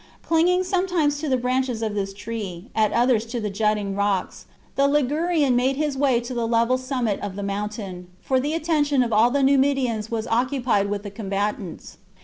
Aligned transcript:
Clinging 0.23 0.63
sometimes 0.63 1.19
to 1.19 1.29
the 1.29 1.37
branches 1.37 1.83
of 1.83 1.93
this 1.93 2.11
tree, 2.11 2.71
at 2.73 2.91
others 2.91 3.23
to 3.27 3.39
the 3.39 3.51
jutting 3.51 3.95
rocks, 3.95 4.47
the 4.75 4.87
Ligurian 4.87 5.55
made 5.55 5.75
his 5.75 5.95
way 5.95 6.19
to 6.21 6.33
the 6.33 6.47
level 6.47 6.79
summit 6.79 7.19
of 7.19 7.35
the 7.35 7.43
mountain, 7.43 8.07
for 8.19 8.39
the 8.39 8.55
attention 8.55 9.03
of 9.03 9.13
all 9.13 9.29
the 9.29 9.43
Numidians 9.43 10.09
was 10.09 10.25
occupied 10.25 10.89
with 10.89 11.03
the 11.03 11.11
combatants. 11.11 11.97